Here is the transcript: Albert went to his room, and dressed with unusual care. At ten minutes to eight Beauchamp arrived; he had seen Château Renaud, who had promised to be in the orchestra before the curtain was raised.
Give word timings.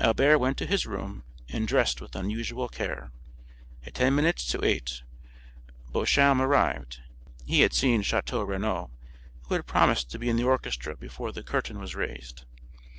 Albert 0.00 0.36
went 0.38 0.58
to 0.58 0.66
his 0.66 0.84
room, 0.86 1.24
and 1.48 1.66
dressed 1.66 1.98
with 2.02 2.14
unusual 2.14 2.68
care. 2.68 3.10
At 3.86 3.94
ten 3.94 4.14
minutes 4.14 4.44
to 4.48 4.62
eight 4.62 5.00
Beauchamp 5.94 6.42
arrived; 6.42 7.00
he 7.46 7.62
had 7.62 7.72
seen 7.72 8.02
Château 8.02 8.46
Renaud, 8.46 8.90
who 9.44 9.54
had 9.54 9.66
promised 9.66 10.10
to 10.10 10.18
be 10.18 10.28
in 10.28 10.36
the 10.36 10.44
orchestra 10.44 10.94
before 10.94 11.32
the 11.32 11.42
curtain 11.42 11.78
was 11.78 11.94
raised. 11.94 12.44